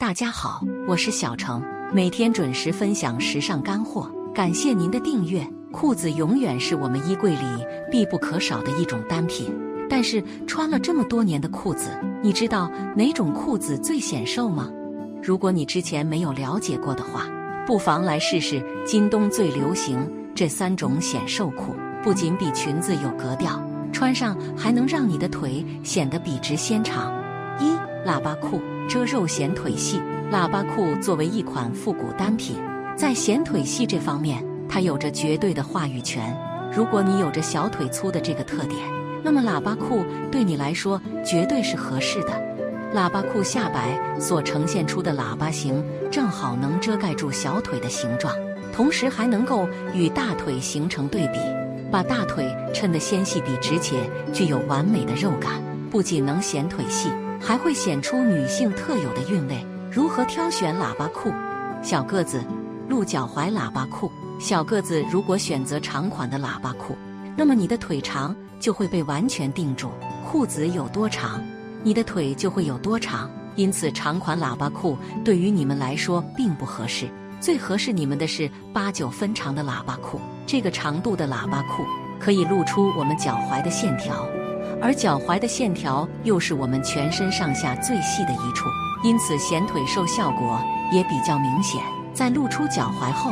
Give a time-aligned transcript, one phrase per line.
[0.00, 5.46] 大家好，我是小程，每天准时分享时尚干货，感谢您的订阅。
[5.70, 9.54] 裤子永远是我们衣柜里必不可少的一种单品，
[9.90, 11.90] 但是穿了这么多年的裤子，
[12.22, 14.70] 你知道哪种裤子最显瘦吗？
[15.22, 17.26] 如果你之前没有了解过的话，
[17.66, 23.62] 不妨来试试今冬最流行这三种显瘦裤，不仅比裙子有格调，
[23.92, 27.12] 穿上还能让你的腿显得笔直纤长。
[27.60, 27.74] 一
[28.08, 28.62] 喇叭裤。
[28.90, 30.02] 遮肉显腿细，
[30.32, 32.56] 喇叭裤作为一款复古单品，
[32.96, 36.36] 在显腿细这方面，它有着绝对的话语权。
[36.74, 38.80] 如果你有着小腿粗的这个特点，
[39.22, 42.30] 那么喇叭裤对你来说绝对是合适的。
[42.92, 48.34] 喇叭裤下摆所呈现出的喇叭形，正好能遮盖住小腿的形状，
[48.72, 51.38] 同时还能够与大腿形成对比，
[51.92, 57.08] 把大腿衬得纤细笔直且具有完美的肉感，不仅能显腿细。
[57.40, 59.64] 还会显出女性特有的韵味。
[59.90, 61.32] 如何挑选喇叭裤？
[61.82, 62.44] 小个子，
[62.88, 64.12] 露脚踝喇叭裤。
[64.38, 66.96] 小个子如果选择长款的喇叭裤，
[67.36, 69.90] 那么你的腿长就会被完全定住。
[70.30, 71.42] 裤子有多长，
[71.82, 73.28] 你的腿就会有多长。
[73.56, 77.08] 因此，长款喇叭裤对于你们来说并不合适。
[77.40, 80.20] 最合适你们的是八九分长的喇叭裤。
[80.46, 81.84] 这个长度的喇叭裤
[82.20, 84.24] 可以露出我们脚踝的线条。
[84.82, 88.66] 而脚踝的线条又是我们全身上下最细的一处，
[89.04, 91.82] 因此显腿瘦效果也比较明显。
[92.14, 93.30] 在露出脚踝后，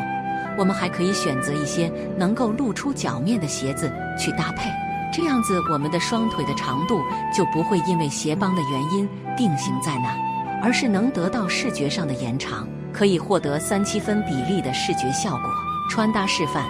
[0.59, 4.71] 我们还可以选择一些能够露出脚面的鞋子去搭配，
[5.13, 7.03] 这样子我们的双腿的长度
[7.35, 10.15] 就不会因为鞋帮的原因定型在那，
[10.63, 15.51] 而是能得到视觉上的延长，可以获得三七分比例的视觉效果。
[15.91, 16.65] 穿搭示范：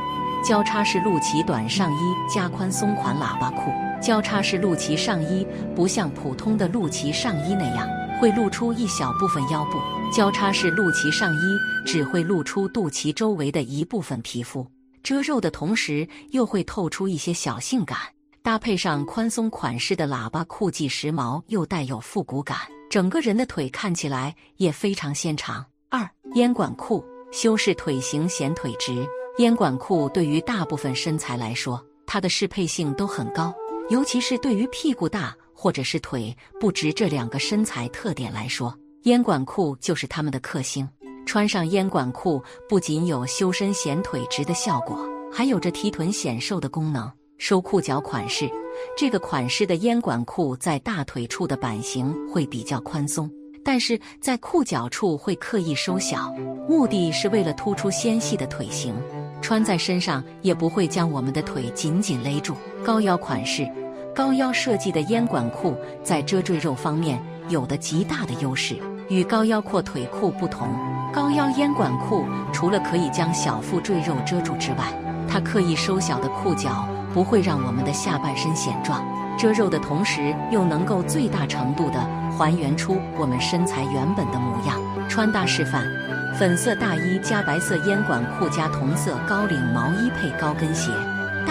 [0.44, 3.72] 交叉式露脐短上衣加宽松款喇叭裤。
[4.00, 7.88] 交叉式露脐上衣不像普通的露脐上衣那样
[8.20, 9.78] 会露出一小部分腰部，
[10.12, 11.40] 交叉式露脐上衣
[11.84, 14.66] 只会露出肚脐周围的一部分皮肤，
[15.02, 17.98] 遮肉的同时又会透出一些小性感。
[18.42, 22.56] 搭配上宽松款式的喇叭裤，既时髦又带有复古感，
[22.88, 25.64] 整个人的腿看起来也非常纤长。
[25.90, 29.06] 二烟管裤修饰腿型显腿直，
[29.38, 33.54] 烟管裤对于大部分身材来说，它的适配性都很高。
[33.90, 40.86] 尤其是对于屁股大或者是腿不直这两个身材特点来说，烟管裤就是他们的克星。
[41.24, 44.98] 穿上烟管裤，不仅有修身显腿直的效果，
[45.32, 47.10] 还有着提臀显瘦的功能。
[47.38, 48.50] 收裤脚款式，
[48.96, 53.30] 这个款式的烟管裤在大腿处的版型会比较宽松，
[53.64, 56.32] 但是在裤脚处会刻意收小，
[56.68, 58.94] 目的是为了突出纤细的腿型。
[59.40, 62.56] 穿在身上也不会将我们的腿紧紧勒住。
[62.84, 63.70] 高腰款式，
[64.18, 68.74] 高腰设计的烟管裤在遮赘肉方面有的极大的优势。
[69.08, 70.68] 与高腰阔腿裤不同，
[71.14, 74.92] 高腰烟管裤除了可以将小腹赘肉遮住之外，
[75.28, 76.84] 它刻意收小的裤脚
[77.14, 79.06] 不会让我们的下半身显壮，
[79.38, 82.00] 遮肉的同时又能够最大程度的
[82.36, 84.76] 还原出我们身材原本的模样。
[85.08, 85.84] 穿搭示范。
[86.36, 90.92] 粉色大衣加白色烟管裤加同色高领毛衣配高跟鞋，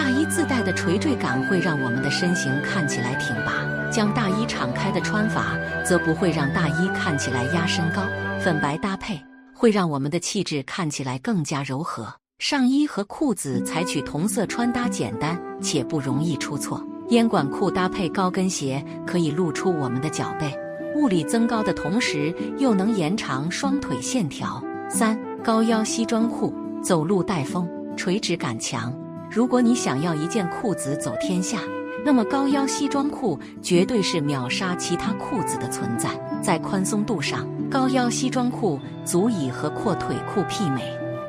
[0.08, 3.52] 大衣自带的垂坠感会让我们的身形看起来挺拔，
[3.90, 5.54] 将大衣敞开的穿法
[5.84, 8.00] 则不会让大衣看起来压身高。
[8.40, 9.20] 粉白搭配
[9.54, 12.10] 会让我们的气质看起来更加柔和。
[12.38, 16.82] 上衣和裤子采取同色穿搭，简单且不容易出错。
[17.10, 20.50] 烟管裤搭配高跟鞋可以露出我们的脚背，
[20.96, 24.58] 物理增高的同时又能延长双腿线条。
[24.88, 28.90] 三高腰西装裤，走路带风，垂直感强。
[29.30, 31.58] 如果你想要一件裤子走天下，
[32.04, 36.08] 那么高腰西装裤绝对是秒杀其他裤子的存在。
[36.40, 40.82] 在宽松度上，高腰西装裤足以和阔腿裤媲美，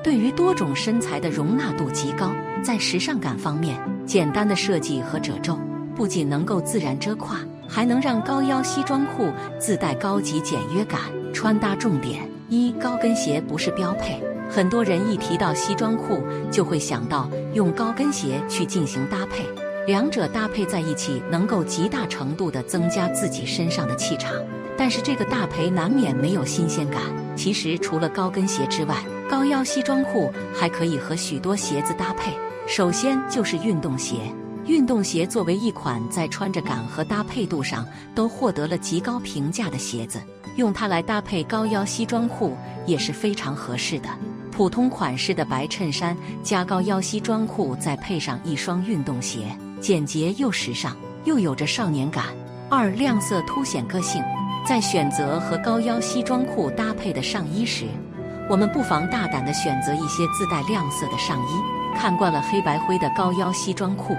[0.03, 2.31] 对于多种身材的容纳度极高。
[2.63, 5.59] 在时尚感方面，简单的设计和褶皱
[5.95, 11.01] 不仅能够自然遮胯，还能让高腰西装裤自带高级简约感。
[11.33, 12.27] 穿搭重点。
[12.49, 19.45] 一高跟鞋不是标配，很多人一提到西装裤就会想到用高跟鞋去进行搭配，
[19.85, 24.33] 两者搭配在一起能够极大程度的增加自己身上的气场，
[24.75, 27.01] 但是这个搭配难免没有新鲜感。
[27.35, 28.97] 其实除了高跟鞋之外，
[29.29, 32.33] 高腰西装裤还可以和许多鞋子搭配。
[32.67, 34.15] 首先就是运动鞋，
[34.65, 40.19] 运动鞋作为一款在穿着感和搭配度上都获得了极高评价的鞋子。
[40.57, 44.09] 用它来搭配高腰西装裤也是非常合适的。
[44.59, 46.13] 普通款式的白衬衫
[46.43, 52.25] 加高腰西装裤，再配上一双运动鞋，简洁又时尚，又有着少年感。
[52.69, 54.21] 二亮色凸显个性，
[54.67, 57.85] 在选择和高腰西装裤搭配的上衣时，
[58.49, 61.97] 我们不妨大胆地选择一些自带亮色的上衣。
[61.97, 64.13] 看惯了黑白灰的高腰西装裤，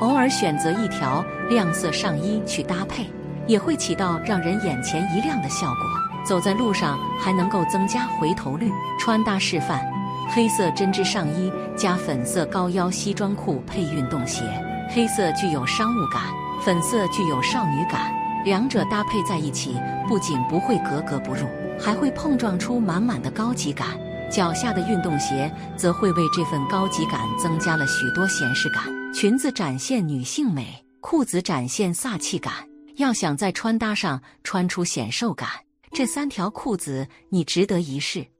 [0.00, 3.06] 偶尔选择一条亮色上衣去搭配，
[3.46, 6.03] 也会起到让人眼前一亮的效果。
[6.24, 8.70] 走在路上还能够增加回头率。
[8.98, 9.80] 穿搭示范：
[10.28, 14.42] 黑色针织上衣加粉色高腰西装裤配运动鞋，
[14.90, 16.22] 黑色具有商务感，
[16.62, 19.76] 粉色具有少女感，两者搭配在一起，
[20.08, 21.46] 不仅不会格格不入，
[21.78, 23.88] 还会碰撞出满满的高级感。
[24.30, 28.82] 脚下的运动鞋则会为这份高级感增加了许多显示感。
[29.12, 32.52] 裙子展现女性美，裤子展现飒气感。
[32.96, 35.48] 要想在穿搭上穿出显瘦感，
[35.94, 38.33] 这三条裤子你值得一试。